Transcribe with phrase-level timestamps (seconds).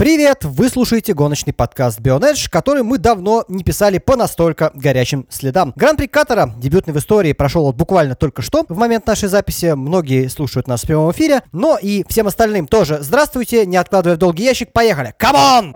[0.00, 0.44] Привет!
[0.44, 5.72] Вы слушаете гоночный подкаст Bionedge, который мы давно не писали по настолько горячим следам.
[5.74, 9.72] Гран-при Катара, дебютный в истории, прошел вот буквально только что, в момент нашей записи.
[9.74, 14.20] Многие слушают нас в прямом эфире, но и всем остальным тоже здравствуйте, не откладывая в
[14.20, 15.14] долгий ящик, поехали!
[15.18, 15.74] Come on!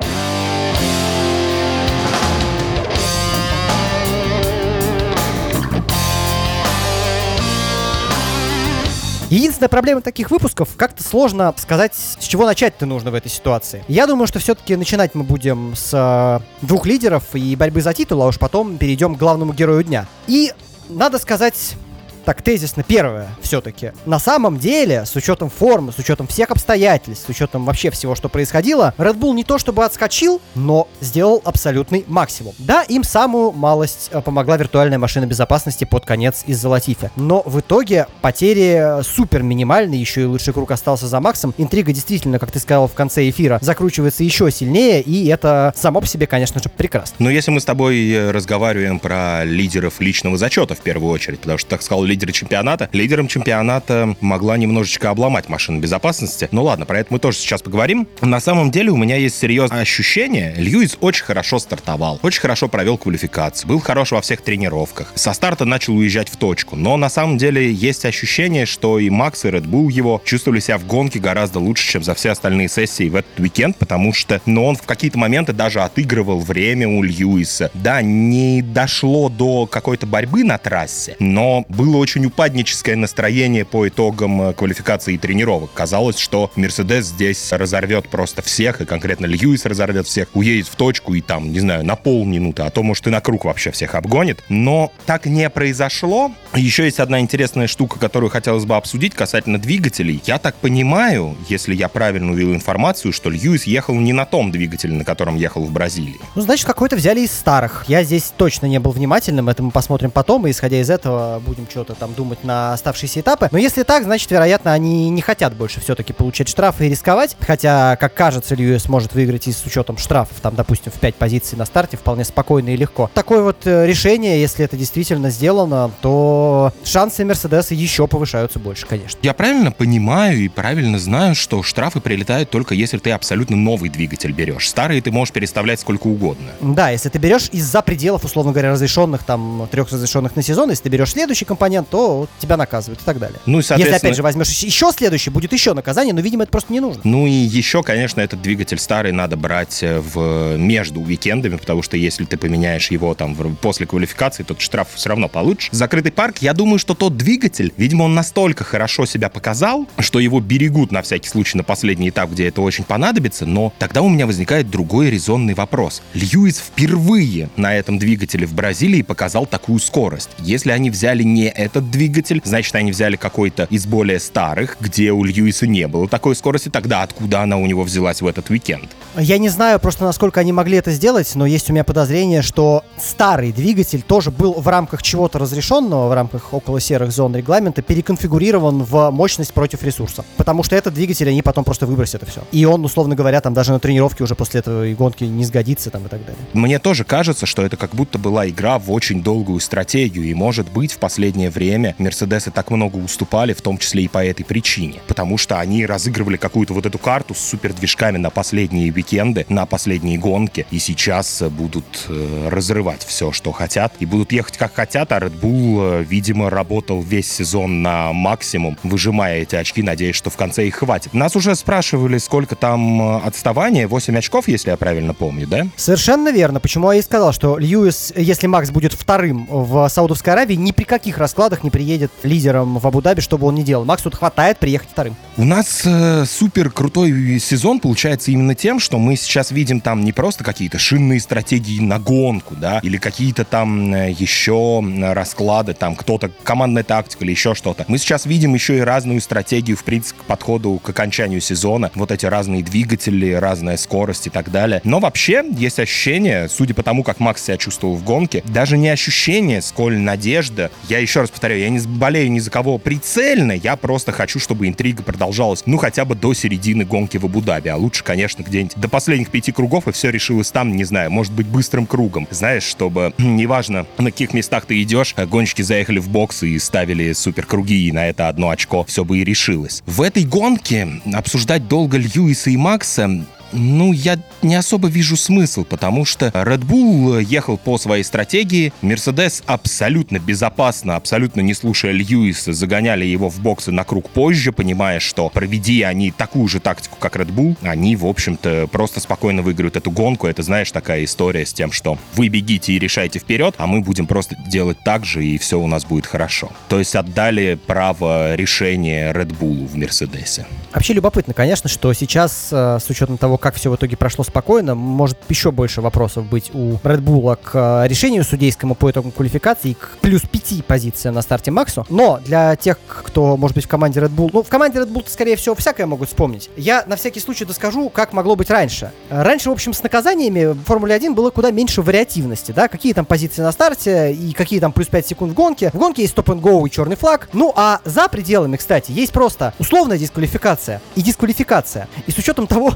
[9.33, 13.83] Единственная проблема таких выпусков, как-то сложно сказать, с чего начать-то нужно в этой ситуации.
[13.88, 18.21] Я думаю, что все-таки начинать мы будем с э, двух лидеров и борьбы за титул,
[18.23, 20.07] а уж потом перейдем к главному герою дня.
[20.27, 20.52] И
[20.91, 21.77] надо сказать
[22.25, 23.93] так тезисно первое все-таки.
[24.07, 28.29] На самом деле, с учетом формы, с учетом всех обстоятельств, с учетом вообще всего, что
[28.29, 32.55] происходило, Red Bull не то чтобы отскочил, но сделал абсолютный максимум.
[32.59, 37.11] Да, им самую малость э, помогла виртуальная машина безопасности под конец из-за Латифи.
[37.16, 41.55] Но в итоге потери супер минимальные, еще и лучший круг остался за Максом.
[41.59, 46.07] Интрига действительно, как ты сказал в конце эфира, закручивается еще сильнее, и это само по
[46.07, 47.16] себе, конечно же, прекрасно.
[47.19, 51.59] Но если мы с тобой э, разговариваем про лидеров личного зачета в первую очередь, потому
[51.59, 52.91] что, так сказал, лидеры чемпионата.
[52.93, 56.49] Лидером чемпионата могла немножечко обломать машину безопасности.
[56.52, 58.07] Ну ладно, про это мы тоже сейчас поговорим.
[58.21, 60.55] На самом деле у меня есть серьезное ощущение.
[60.59, 65.10] Льюис очень хорошо стартовал, очень хорошо провел квалификацию, был хорош во всех тренировках.
[65.14, 66.77] Со старта начал уезжать в точку.
[66.77, 70.77] Но на самом деле есть ощущение, что и Макс, и Red Bull его чувствовали себя
[70.77, 74.66] в гонке гораздо лучше, чем за все остальные сессии в этот уикенд, потому что ну,
[74.66, 77.70] он в какие-то моменты даже отыгрывал время у Льюиса.
[77.72, 84.42] Да, не дошло до какой-то борьбы на трассе, но было очень упадническое настроение по итогам
[84.42, 85.70] э, квалификации и тренировок.
[85.72, 91.14] Казалось, что Мерседес здесь разорвет просто всех, и конкретно Льюис разорвет всех, уедет в точку
[91.14, 94.42] и там, не знаю, на полминуты, а то, может, и на круг вообще всех обгонит.
[94.48, 96.33] Но так не произошло.
[96.55, 100.20] Еще есть одна интересная штука, которую хотелось бы обсудить касательно двигателей.
[100.27, 104.95] Я так понимаю, если я правильно увидел информацию, что Льюис ехал не на том двигателе,
[104.95, 106.20] на котором ехал в Бразилии.
[106.34, 107.84] Ну, значит, какой-то взяли из старых.
[107.86, 111.69] Я здесь точно не был внимательным, это мы посмотрим потом, и исходя из этого будем
[111.70, 113.48] что-то там думать на оставшиеся этапы.
[113.50, 117.36] Но если так, значит, вероятно, они не хотят больше все-таки получать штрафы и рисковать.
[117.40, 121.58] Хотя, как кажется, Льюис может выиграть и с учетом штрафов, там, допустим, в 5 позиций
[121.58, 123.11] на старте, вполне спокойно и легко.
[123.14, 129.19] Такое вот э, решение, если это действительно сделано, то шансы Мерседеса еще повышаются больше, конечно.
[129.22, 134.33] Я правильно понимаю и правильно знаю, что штрафы прилетают только если ты абсолютно новый двигатель
[134.33, 134.69] берешь.
[134.69, 136.50] Старые ты можешь переставлять сколько угодно.
[136.61, 140.84] Да, если ты берешь из-за пределов, условно говоря, разрешенных, там, трех разрешенных на сезон, если
[140.84, 143.38] ты берешь следующий компонент, то вот тебя наказывают и так далее.
[143.47, 143.94] Ну и, соответственно...
[143.94, 147.00] Если, опять же, возьмешь еще следующий, будет еще наказание, но, видимо, это просто не нужно.
[147.04, 151.97] Ну и еще, конечно, этот двигатель старый надо брать э, в между уикендами, потому что
[151.97, 155.69] если ты поменяешь его там после квалификации, то штраф все равно получишь.
[155.72, 160.41] Закрытый парк, я думаю, что тот двигатель, видимо, он настолько хорошо себя показал, что его
[160.41, 164.26] берегут на всякий случай на последний этап, где это очень понадобится, но тогда у меня
[164.26, 166.03] возникает другой резонный вопрос.
[166.14, 170.31] Льюис впервые на этом двигателе в Бразилии показал такую скорость.
[170.38, 175.25] Если они взяли не этот двигатель, значит, они взяли какой-то из более старых, где у
[175.25, 178.91] Льюиса не было такой скорости, тогда откуда она у него взялась в этот уикенд?
[179.19, 182.84] Я не знаю просто, насколько они могли это сделать, но есть у меня подозрение, что
[182.99, 188.82] старый двигатель тоже был в рамках чего-то разрешенного, в рамках около серых зон регламента, переконфигурирован
[188.82, 190.25] в мощность против ресурса.
[190.37, 192.43] Потому что этот двигатель они потом просто выбросят и все.
[192.53, 196.05] И он, условно говоря, там даже на тренировке уже после этого гонки не сгодится там
[196.06, 196.37] и так далее.
[196.53, 200.71] Мне тоже кажется, что это как будто была игра в очень долгую стратегию, и может
[200.71, 201.62] быть в последнее время
[201.99, 205.00] Мерседесы так много уступали, в том числе и по этой причине.
[205.06, 210.19] Потому что они разыгрывали какую-то вот эту карту с супердвижками на последние уикенды, на последние
[210.19, 215.19] гонки, и сейчас будут э, разрывать все, что хотят, и будут ехать как хотят, а
[215.19, 220.37] Red Bull, э, видимо, работал весь сезон на максимум, выжимая эти очки, надеясь, что в
[220.37, 221.15] конце их хватит.
[221.15, 225.67] Нас уже спрашивали, сколько там э, отставания, 8 очков, если я правильно помню, да?
[225.77, 226.61] Совершенно верно.
[226.61, 230.84] Почему я и сказал, что Льюис, если Макс будет вторым в Саудовской Аравии, ни при
[230.84, 233.85] каких раскладах не приедет лидером в Абу-Даби, что бы он ни делал.
[233.85, 235.17] Максу хватает приехать вторым.
[235.37, 240.12] У нас э, супер крутой сезон получается именно тем, что мы сейчас видим там не
[240.12, 246.31] просто какие-то шинные стратегии на гонку, да, или какие-то там э, еще расклады, там кто-то
[246.43, 247.85] командная тактика или еще что-то.
[247.88, 251.91] Мы сейчас видим еще и разную стратегию, в принципе, к подходу к окончанию сезона.
[251.95, 254.81] Вот эти разные двигатели, разная скорость и так далее.
[254.85, 258.91] Но вообще есть ощущение, судя по тому, как Макс себя чувствовал в гонке, даже не
[258.91, 260.71] ощущение, сколь надежда.
[260.88, 264.69] Я еще раз повторяю, я не болею ни за кого прицельно, я просто хочу, чтобы
[264.69, 268.88] интрига продолжалась, ну, хотя бы до середины гонки в Абу-Даби, а лучше, конечно, где-нибудь до
[268.88, 272.29] последних пяти кругов, и все решилось там, не знаю, может быть, быстрым кругом.
[272.31, 277.46] Знаешь, чтобы, неважно, на каких местах ты идешь, гонщики заехали в бокс и ставили супер
[277.46, 279.82] круги, и на это одно очко все бы и решилось.
[279.87, 286.04] В этой гонке обсуждать долго Льюиса и Макса Ну, я не особо вижу смысл, потому
[286.04, 293.04] что Red Bull ехал по своей стратегии, Mercedes абсолютно безопасно, абсолютно не слушая Льюиса, загоняли
[293.04, 297.34] его в боксы на круг позже, понимая, что проведи они такую же тактику, как Red
[297.34, 300.26] Bull, они, в общем-то, просто спокойно выиграют эту гонку.
[300.26, 304.06] Это, знаешь, такая история с тем, что вы бегите и решайте вперед, а мы будем
[304.06, 306.50] просто делать так же, и все у нас будет хорошо.
[306.69, 310.46] То есть отдали право решения Red Bull в Мерседесе.
[310.72, 314.75] Вообще любопытно, конечно, что сейчас, э, с учетом того, как все в итоге прошло спокойно,
[314.75, 319.73] может еще больше вопросов быть у Red Bull к э, решению судейскому по итогам квалификации
[319.73, 321.85] к плюс пяти позициям на старте Максу.
[321.91, 325.05] Но для тех, кто, может быть, в команде Red Bull, ну, в команде Red Bull,
[325.09, 326.50] скорее всего, всякое могут вспомнить.
[326.56, 328.93] Я на всякий случай доскажу, как могло быть раньше.
[329.11, 333.05] Раньше, в общем, с наказаниями в Формуле 1 было куда меньше вариативности, да, какие там
[333.05, 335.71] позиции на старте и какие там плюс 5 секунд в гонке.
[335.73, 337.29] В гонке есть стоп-н-гоу и черный флаг.
[337.33, 341.88] Ну, а за пределами, кстати, есть просто условная дисквалификация и дисквалификация.
[342.06, 342.75] И с учетом того,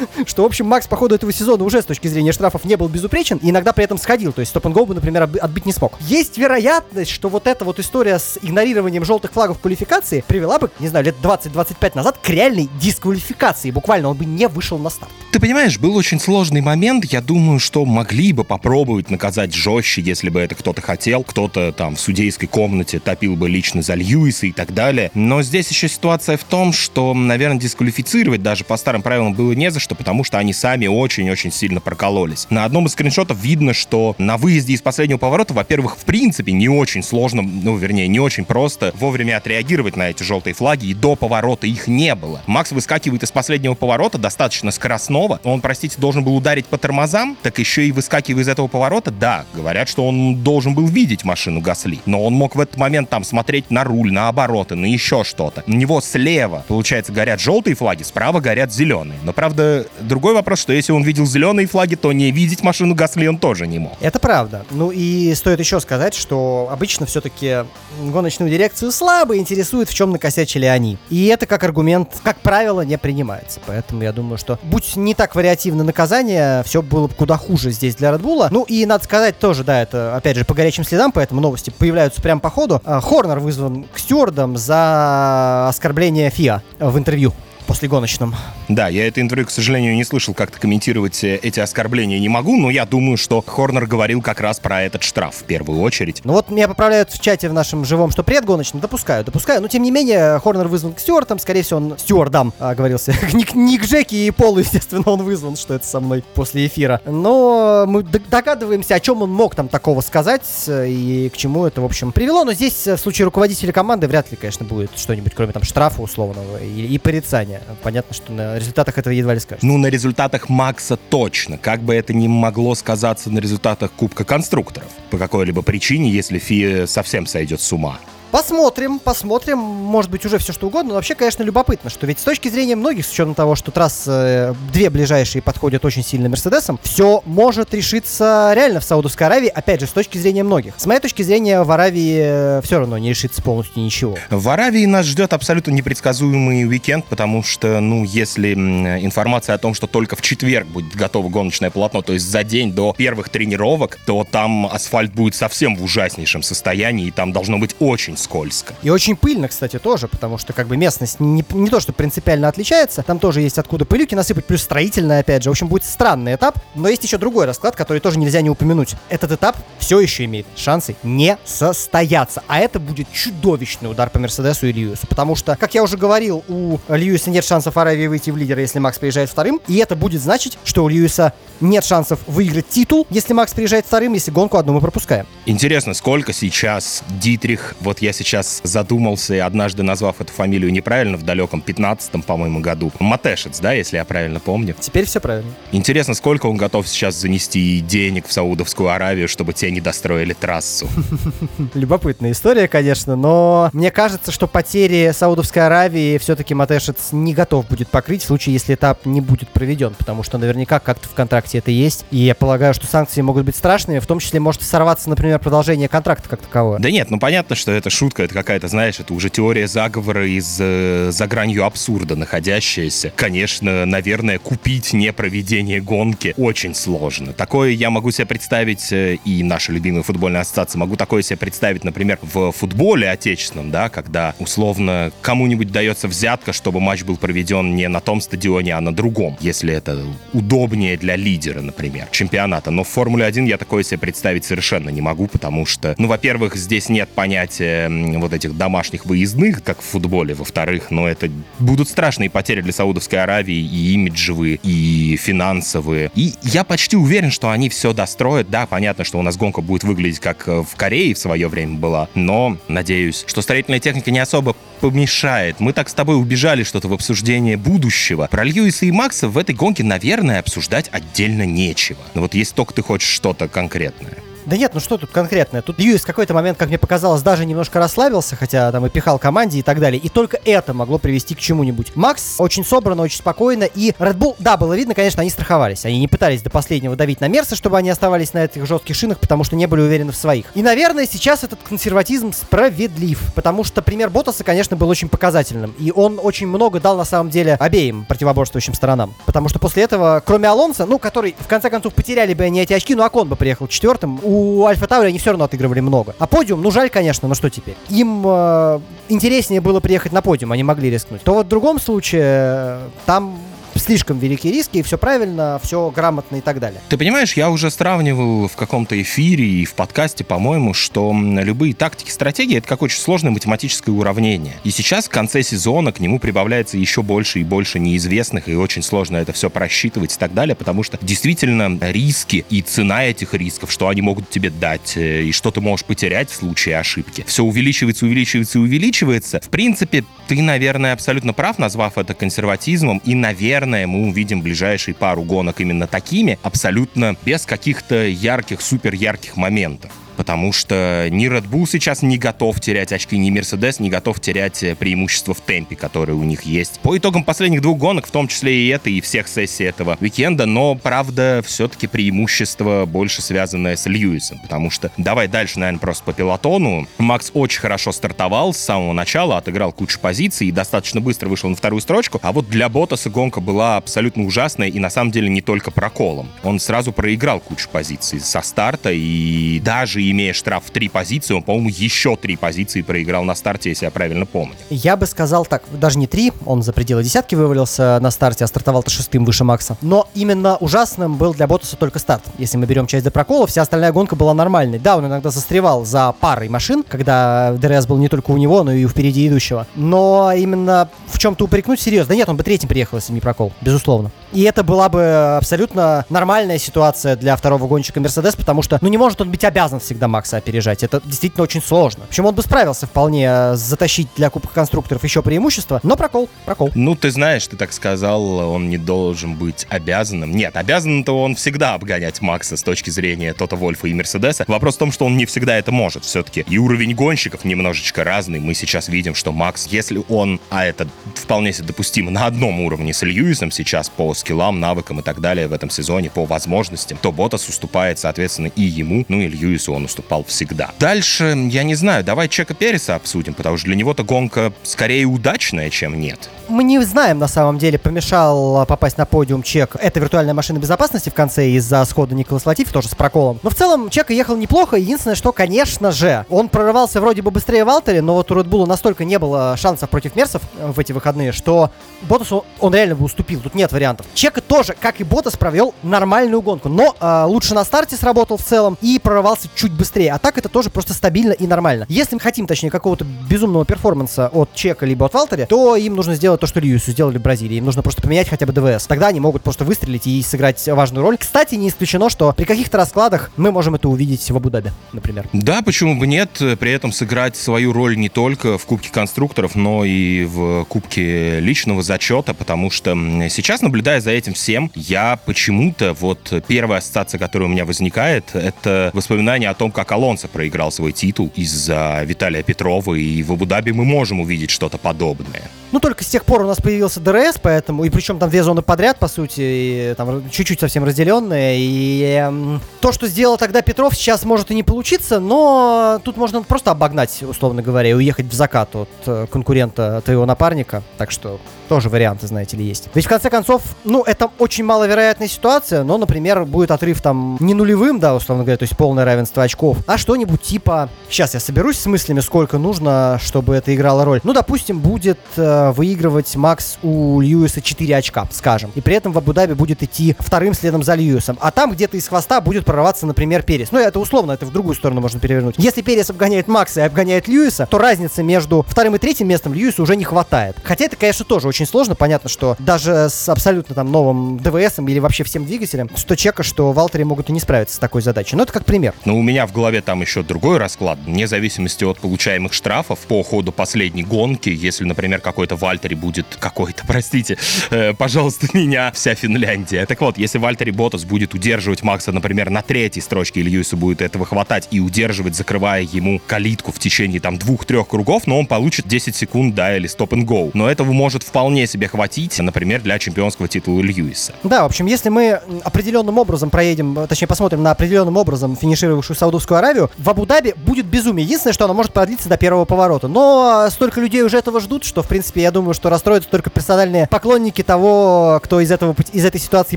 [0.26, 2.88] что, в общем, Макс по ходу этого сезона уже с точки зрения штрафов не был
[2.88, 4.32] безупречен и иногда при этом сходил.
[4.32, 5.94] То есть стоп бы, например, отбить не смог.
[6.00, 10.88] Есть вероятность, что вот эта вот история с игнорированием желтых флагов квалификации привела бы, не
[10.88, 13.70] знаю, лет 20-25 назад к реальной дисквалификации.
[13.70, 15.12] Буквально он бы не вышел на старт.
[15.32, 17.04] Ты понимаешь, был очень сложный момент.
[17.06, 21.24] Я думаю, что могли бы попробовать наказать жестче, если бы это кто-то хотел.
[21.24, 25.10] Кто-то там в судейской комнате топил бы лично за Льюиса и так далее.
[25.14, 29.70] Но здесь еще ситуация в том, что, наверное, дисквалифицировать даже по старым правилам было не
[29.70, 32.46] за что, потому что они сами очень-очень сильно прокололись.
[32.50, 36.68] На одном из скриншотов видно, что на выезде из последнего поворота, во-первых, в принципе, не
[36.68, 41.16] очень сложно, ну, вернее, не очень просто вовремя отреагировать на эти желтые флаги, и до
[41.16, 42.40] поворота их не было.
[42.46, 47.58] Макс выскакивает из последнего поворота достаточно скоростного, он, простите, должен был ударить по тормозам, так
[47.58, 52.00] еще и выскакивая из этого поворота, да, говорят, что он должен был видеть машину Гасли,
[52.06, 55.64] но он мог в этот момент там смотреть на руль, на обороты, на еще что-то.
[55.66, 59.18] У него слева, получается, горят желтые флаги, справа горят зеленые.
[59.22, 63.26] Но, правда, другой вопрос, что если он видел зеленые флаги, то не видеть машину Гасли
[63.26, 63.92] он тоже не мог.
[64.00, 64.64] Это правда.
[64.70, 67.64] Ну и стоит еще сказать, что обычно все-таки
[68.02, 70.98] гоночную дирекцию слабо интересует, в чем накосячили они.
[71.10, 73.60] И это как аргумент, как правило, не принимается.
[73.66, 77.94] Поэтому я думаю, что будь не так вариативно наказание, все было бы куда хуже здесь
[77.94, 78.48] для Red.
[78.50, 82.20] Ну и надо сказать тоже, да, это опять же по горячим следам, поэтому новости появляются
[82.22, 82.80] прямо по ходу.
[82.84, 87.32] А, Хорнер вызван к стюардам за оскорбление ФИА в интервью
[87.72, 88.34] после гоночном.
[88.68, 92.58] Да, я это интервью, к сожалению, не слышал, как-то комментировать э, эти оскорбления не могу,
[92.58, 96.20] но я думаю, что Хорнер говорил как раз про этот штраф в первую очередь.
[96.22, 99.82] Ну вот меня поправляют в чате в нашем живом, что предгоночный, допускаю, допускаю, но тем
[99.82, 103.86] не менее Хорнер вызван к стюартам, скорее всего он стюардам а, говорился, не, не к
[103.86, 107.00] Джеки и Полу, естественно, он вызван, что это со мной после эфира.
[107.06, 111.80] Но мы догадываемся, о чем он мог там такого сказать э, и к чему это,
[111.80, 115.32] в общем, привело, но здесь э, в случае руководителя команды вряд ли, конечно, будет что-нибудь,
[115.34, 119.62] кроме там штрафа условного и, и порицания понятно, что на результатах этого едва ли скажешь.
[119.62, 121.58] Ну, на результатах Макса точно.
[121.58, 124.88] Как бы это ни могло сказаться на результатах Кубка конструкторов.
[125.10, 127.98] По какой-либо причине, если Фи совсем сойдет с ума.
[128.32, 130.88] Посмотрим, посмотрим, может быть, уже все что угодно.
[130.88, 134.10] Но вообще, конечно, любопытно, что ведь с точки зрения многих, с учетом того, что трассы
[134.10, 139.80] э, две ближайшие подходят очень сильно Мерседесом, все может решиться реально в Саудовской Аравии, опять
[139.80, 140.72] же, с точки зрения многих.
[140.78, 144.16] С моей точки зрения, в Аравии э, все равно не решится полностью ничего.
[144.30, 149.86] В Аравии нас ждет абсолютно непредсказуемый уикенд, потому что, ну, если информация о том, что
[149.86, 154.26] только в четверг будет готово гоночное полотно, то есть за день до первых тренировок, то
[154.30, 158.74] там асфальт будет совсем в ужаснейшем состоянии, и там должно быть очень скользко.
[158.82, 162.48] И очень пыльно, кстати, тоже, потому что как бы местность не, не то, что принципиально
[162.48, 165.50] отличается, там тоже есть откуда пылюки насыпать, плюс строительная, опять же.
[165.50, 168.94] В общем, будет странный этап, но есть еще другой расклад, который тоже нельзя не упомянуть.
[169.08, 174.66] Этот этап все еще имеет шансы не состояться, а это будет чудовищный удар по Мерседесу
[174.66, 178.36] и Льюису, потому что, как я уже говорил, у Льюиса нет шансов Аравии выйти в
[178.36, 182.68] лидера, если Макс приезжает вторым, и это будет значить, что у Льюиса нет шансов выиграть
[182.68, 185.26] титул, если Макс приезжает вторым, если гонку одну мы пропускаем.
[185.46, 191.22] Интересно, сколько сейчас Дитрих, вот я сейчас задумался, и однажды назвав эту фамилию неправильно в
[191.22, 192.92] далеком 15-м, по-моему, году.
[192.98, 194.74] Матешец, да, если я правильно помню.
[194.78, 195.50] Теперь все правильно.
[195.72, 200.88] Интересно, сколько он готов сейчас занести денег в Саудовскую Аравию, чтобы те не достроили трассу.
[201.74, 207.88] Любопытная история, конечно, но мне кажется, что потери Саудовской Аравии все-таки Матешец не готов будет
[207.88, 211.70] покрыть в случае, если этап не будет проведен, потому что наверняка как-то в контракте это
[211.70, 212.04] есть.
[212.10, 215.88] И я полагаю, что санкции могут быть страшными, в том числе может сорваться, например, продолжение
[215.88, 216.78] контракта как таковое.
[216.78, 220.56] Да нет, ну понятно, что это шутка это какая-то, знаешь, это уже теория заговора из
[220.60, 223.12] э, за гранью абсурда находящаяся.
[223.14, 227.32] Конечно, наверное, купить не проведение гонки очень сложно.
[227.32, 231.84] Такое я могу себе представить, э, и наша любимая футбольная ассоциация, могу такое себе представить,
[231.84, 237.88] например, в футболе отечественном, да, когда условно кому-нибудь дается взятка, чтобы матч был проведен не
[237.88, 242.70] на том стадионе, а на другом, если это удобнее для лидера, например, чемпионата.
[242.70, 246.56] Но в Формуле 1 я такое себе представить совершенно не могу, потому что, ну, во-первых,
[246.56, 252.30] здесь нет понятия вот этих домашних выездных, как в футболе, во-вторых, но это будут страшные
[252.30, 256.10] потери для Саудовской Аравии и имиджевые, и финансовые.
[256.14, 258.50] И я почти уверен, что они все достроят.
[258.50, 261.78] Да, понятно, что у нас гонка будет выглядеть как э, в Корее в свое время
[261.78, 265.60] была, но надеюсь, что строительная техника не особо помешает.
[265.60, 268.26] Мы так с тобой убежали что-то в обсуждение будущего.
[268.28, 272.00] Про Льюиса и Макса в этой гонке, наверное, обсуждать отдельно нечего.
[272.14, 274.18] Но вот если только ты хочешь что-то конкретное.
[274.46, 275.62] Да нет, ну что тут конкретное?
[275.62, 279.18] Тут Льюис в какой-то момент, как мне показалось, даже немножко расслабился, хотя там и пихал
[279.18, 280.00] команде и так далее.
[280.00, 281.94] И только это могло привести к чему-нибудь.
[281.94, 283.64] Макс очень собрано, очень спокойно.
[283.64, 285.84] И Red Bull, да, было видно, конечно, они страховались.
[285.84, 289.20] Они не пытались до последнего давить на Мерса, чтобы они оставались на этих жестких шинах,
[289.20, 290.46] потому что не были уверены в своих.
[290.54, 293.20] И, наверное, сейчас этот консерватизм справедлив.
[293.34, 295.74] Потому что пример Ботаса, конечно, был очень показательным.
[295.78, 299.14] И он очень много дал, на самом деле, обеим противоборствующим сторонам.
[299.24, 302.72] Потому что после этого, кроме Алонса, ну, который, в конце концов, потеряли бы они эти
[302.72, 304.31] очки, ну, Акон бы приехал четвертым, у
[304.66, 306.14] Альфа Таури они все равно отыгрывали много.
[306.18, 307.76] А подиум, ну жаль, конечно, но что теперь?
[307.88, 311.22] Им э, интереснее было приехать на подиум, они могли рискнуть.
[311.22, 313.38] То вот в другом случае э, там
[313.76, 316.80] слишком великие риски, и все правильно, все грамотно и так далее.
[316.88, 322.10] Ты понимаешь, я уже сравнивал в каком-то эфире и в подкасте, по-моему, что любые тактики,
[322.10, 324.54] стратегии— это как очень сложное математическое уравнение.
[324.64, 328.82] И сейчас в конце сезона к нему прибавляется еще больше и больше неизвестных, и очень
[328.82, 333.72] сложно это все просчитывать и так далее, потому что действительно риски и цена этих рисков,
[333.72, 337.42] что они могут тебе дать, э, и что ты можешь потерять в случае ошибки, все
[337.42, 339.40] увеличивается, увеличивается и увеличивается.
[339.40, 344.94] В принципе, ты, наверное, абсолютно прав, назвав это консерватизмом, и, наверное, наверное, мы увидим ближайшие
[344.94, 351.48] пару гонок именно такими, абсолютно без каких-то ярких, супер ярких моментов потому что ни Red
[351.48, 355.76] Bull сейчас не готов терять очки, ни Mercedes не готов терять э, преимущество в темпе,
[355.76, 356.80] которое у них есть.
[356.80, 360.46] По итогам последних двух гонок, в том числе и это, и всех сессий этого уикенда,
[360.46, 366.12] но, правда, все-таки преимущество больше связанное с Льюисом, потому что, давай дальше, наверное, просто по
[366.12, 366.86] пилотону.
[366.98, 371.56] Макс очень хорошо стартовал с самого начала, отыграл кучу позиций и достаточно быстро вышел на
[371.56, 375.40] вторую строчку, а вот для Ботаса гонка была абсолютно ужасная и на самом деле не
[375.40, 376.28] только проколом.
[376.42, 381.42] Он сразу проиграл кучу позиций со старта и даже имея штраф в три позиции, он,
[381.42, 384.54] по-моему, еще три позиции проиграл на старте, если я правильно помню.
[384.70, 388.46] Я бы сказал так, даже не три, он за пределы десятки вывалился на старте, а
[388.46, 389.76] стартовал-то шестым выше Макса.
[389.82, 392.24] Но именно ужасным был для Ботаса только старт.
[392.38, 394.78] Если мы берем часть до прокола, вся остальная гонка была нормальной.
[394.78, 398.72] Да, он иногда застревал за парой машин, когда ДРС был не только у него, но
[398.72, 399.66] и у впереди идущего.
[399.74, 402.10] Но именно в чем-то упрекнуть серьезно.
[402.10, 404.10] Да нет, он бы третьим приехал, если не прокол, безусловно.
[404.32, 408.96] И это была бы абсолютно нормальная ситуация для второго гонщика Мерседес, потому что, ну, не
[408.96, 410.82] может он быть обязан всегда Макса опережать.
[410.82, 412.04] Это действительно очень сложно.
[412.08, 416.70] Почему он бы справился вполне э, затащить для Кубка конструкторов еще преимущество, но прокол, прокол.
[416.74, 420.32] Ну, ты знаешь, ты так сказал, он не должен быть обязанным.
[420.32, 424.44] Нет, обязан-то он всегда обгонять Макса с точки зрения Тота Вольфа и Мерседеса.
[424.48, 426.44] Вопрос в том, что он не всегда это может все-таки.
[426.48, 428.40] И уровень гонщиков немножечко разный.
[428.40, 432.92] Мы сейчас видим, что Макс, если он, а это вполне себе допустимо, на одном уровне
[432.94, 437.12] с Льюисом сейчас по скиллам, навыкам и так далее в этом сезоне, по возможностям, то
[437.12, 440.70] Ботас уступает, соответственно, и ему, ну и Льюису он уступал всегда.
[440.78, 445.70] Дальше, я не знаю, давай Чека Переса обсудим, потому что для него-то гонка скорее удачная,
[445.70, 446.30] чем нет.
[446.48, 449.76] Мы не знаем, на самом деле, помешал попасть на подиум Чек.
[449.78, 453.40] Это виртуальная машина безопасности в конце из-за схода Николас Латиф, тоже с проколом.
[453.42, 454.76] Но в целом Чек ехал неплохо.
[454.76, 459.04] Единственное, что, конечно же, он прорывался вроде бы быстрее Валтери, но вот у Bull настолько
[459.04, 461.70] не было шансов против Мерсов в эти выходные, что
[462.02, 463.40] Ботасу он реально бы уступил.
[463.40, 464.06] Тут нет вариантов.
[464.14, 468.42] Чека тоже, как и Ботас, провел нормальную гонку, но э, лучше на старте сработал в
[468.42, 470.12] целом и прорывался чуть быстрее.
[470.12, 471.86] А так это тоже просто стабильно и нормально.
[471.88, 476.14] Если мы хотим, точнее, какого-то безумного перформанса от Чека либо от Валтери, то им нужно
[476.14, 477.56] сделать то, что Льюису сделали в Бразилии.
[477.56, 478.86] Им нужно просто поменять хотя бы ДВС.
[478.86, 481.16] Тогда они могут просто выстрелить и сыграть важную роль.
[481.16, 485.28] Кстати, не исключено, что при каких-то раскладах мы можем это увидеть в Абу-Даби, например.
[485.32, 486.30] Да, почему бы нет?
[486.58, 491.82] При этом сыграть свою роль не только в Кубке конструкторов, но и в Кубке личного
[491.82, 492.94] зачета, потому что
[493.28, 498.90] сейчас, наблюдая за этим всем, я почему-то, вот первая ассоциация, которая у меня возникает, это
[498.92, 503.84] воспоминание о том, как Алонсо проиграл свой титул из-за Виталия Петрова, и в Абу-Даби мы
[503.84, 505.50] можем увидеть что-то подобное.
[505.72, 508.60] Ну, только с тех пор у нас появился ДРС, поэтому, и причем там две зоны
[508.62, 513.94] подряд, по сути, и, там чуть-чуть совсем разделенные, и э, то, что сделал тогда Петров,
[513.94, 518.34] сейчас может и не получиться, но тут можно просто обогнать, условно говоря, и уехать в
[518.34, 522.90] закат от э, конкурента твоего напарника, так что тоже варианты, знаете ли, есть.
[522.94, 527.54] Ведь в конце концов, ну, это очень маловероятная ситуация, но, например, будет отрыв там не
[527.54, 530.90] нулевым, да, условно говоря, то есть полное равенство очков, а что-нибудь типа...
[531.08, 534.20] Сейчас я соберусь с мыслями, сколько нужно, чтобы это играло роль.
[534.22, 538.72] Ну, допустим, будет э, выигрывать Макс у Льюиса 4 очка, скажем.
[538.74, 541.38] И при этом в Абу-Даби будет идти вторым следом за Льюисом.
[541.40, 543.70] А там где-то из хвоста будет прорываться, например, Перес.
[543.70, 545.54] Ну, это условно, это в другую сторону можно перевернуть.
[545.58, 549.82] Если Перес обгоняет Макса и обгоняет Льюиса, то разницы между вторым и третьим местом Льюиса
[549.82, 550.56] уже не хватает.
[550.64, 551.94] Хотя это, конечно, тоже очень сложно.
[551.94, 556.72] Понятно, что даже с абсолютно там новым ДВС или вообще всем двигателем, что чека, что
[556.72, 558.36] Валтери могут и не справиться с такой задачей.
[558.36, 558.94] Но это как пример.
[559.04, 560.98] Но у меня в голове там еще другой расклад.
[561.04, 566.26] Вне зависимости от получаемых штрафов по ходу последней гонки, если, например, какой-то Вальтери будет...
[566.38, 567.38] Какой-то, простите,
[567.70, 569.86] э, пожалуйста, меня вся Финляндия.
[569.86, 574.02] Так вот, если Вальтери Ботас будет удерживать Макса, например, на третьей строчке, и Льюису будет
[574.02, 578.86] этого хватать и удерживать, закрывая ему калитку в течение там двух-трех кругов, но он получит
[578.88, 580.50] 10 секунд, да, или стоп-н-гоу.
[580.54, 584.32] Но этого может вполне себе хватить, например, для чемпионского титула Льюиса.
[584.42, 589.58] Да, в общем, если мы определенным образом проедем, точнее, посмотрим на определенным образом финишировавшую Саудовскую
[589.58, 591.24] Аравию, в Абу-Даби будет безумие.
[591.24, 593.08] Единственное, что она может продлиться до первого поворота.
[593.08, 597.06] Но столько людей уже этого ждут, что, в принципе, я думаю, что расстроятся только персональные
[597.06, 599.76] поклонники того, кто из, этого, из этой ситуации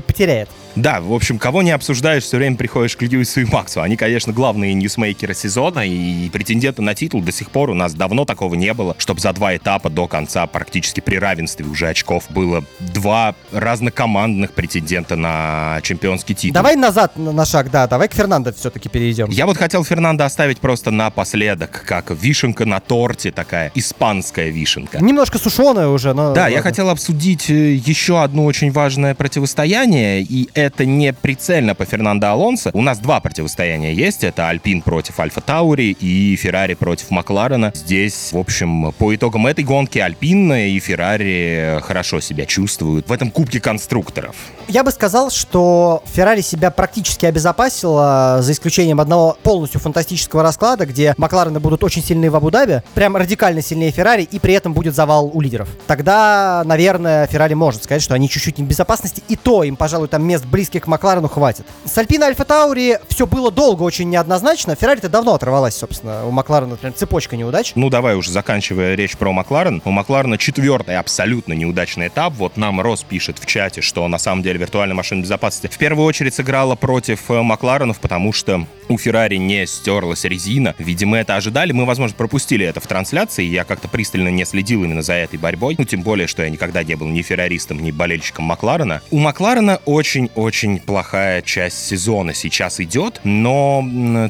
[0.00, 0.48] потеряет.
[0.76, 3.80] Да, в общем, кого не обсуждаешь, все время приходишь к Льюису и Максу.
[3.80, 8.26] Они, конечно, главные ньюсмейкеры сезона и претенденты на титул до сих пор у нас давно
[8.26, 12.62] такого не было, чтобы за два этапа до конца практически при равенстве уже очков было
[12.78, 16.54] два разнокомандных претендента на чемпионский титул.
[16.54, 19.30] Давай назад на шаг, да, давай к Фернандо все-таки перейдем.
[19.30, 24.98] Я вот хотел Фернандо оставить просто напоследок, как вишенка на торте такая, испанская вишенка.
[25.02, 26.34] Немножко сушеная уже, но...
[26.34, 26.54] Да, ладно.
[26.54, 32.28] я хотел обсудить э, еще одно очень важное противостояние, и это не прицельно по Фернандо
[32.28, 32.70] Алонсо.
[32.72, 37.72] У нас два противостояния есть, это Альпин против Альфа Таури и Феррари против Макларена.
[37.74, 43.30] Здесь, в общем, по итогам этой гонки Альпин и Феррари хорошо себя чувствуют в этом
[43.30, 44.36] кубке конструкторов.
[44.68, 51.14] Я бы сказал, что Феррари себя практически обезопасила, за исключением одного полностью фантастического расклада, где
[51.16, 55.30] Макларены будут очень сильные в Абу-Даби, прям радикально сильнее Феррари, и при этом будет завал
[55.32, 55.68] у лидеров.
[55.86, 60.08] Тогда, наверное, Феррари может сказать, что они чуть-чуть не в безопасности, и то им, пожалуй,
[60.08, 61.66] там мест близких к Макларену хватит.
[61.84, 64.74] С Альпина Альфа Таури все было долго очень неоднозначно.
[64.74, 66.26] Феррари-то давно оторвалась, собственно.
[66.26, 67.72] У Макларена, например, цепочка неудач.
[67.74, 69.82] Ну, давай уже заканчивая речь про Макларен.
[69.84, 72.32] У Макларена четвертый абсолютно неудачный этап.
[72.36, 76.06] Вот нам Рос пишет в чате, что на самом деле виртуальная машина безопасности в первую
[76.06, 80.74] очередь сыграла против э, Макларенов, потому что у Феррари не стерлась резина.
[80.78, 81.72] Видимо, это ожидали.
[81.72, 83.44] Мы, возможно, пропустили это в трансляции.
[83.44, 85.74] Я как-то пристально не следил именно за этой борьбой.
[85.76, 89.02] Ну, тем более, что я никогда не был ни ферраристом, ни болельщиком Макларена.
[89.10, 90.45] У Макларена очень-очень
[90.80, 93.84] плохая часть сезона сейчас идет, но